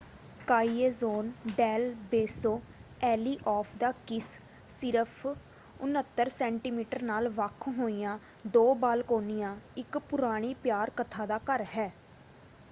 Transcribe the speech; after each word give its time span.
ਕਾਈਏਜੋਨ 0.47 1.29
del 1.49 1.83
Beso 2.11 2.53
alley 3.01 3.37
of 3.47 3.75
the 3.77 3.91
kiss. 4.07 4.29
ਸਿਰਫ 4.71 5.25
69 5.81 6.29
centimetre 6.31 7.03
ਨਾਲ 7.03 7.29
ਵੱਖ 7.35 7.67
ਹੋਈਆਂ 7.77 8.17
ਦੋ 8.51 8.65
ਬਾਲਕੋਨੀਆਂ 8.79 9.55
ਇੱਕ 9.77 9.97
ਪੁਰਾਣੀ 10.07 10.53
ਪਿਆਰ 10.63 10.89
ਕਥਾ 10.97 11.25
ਦਾ 11.27 11.39
ਘਰ 11.47 11.65
ਹੈ। 11.73 11.91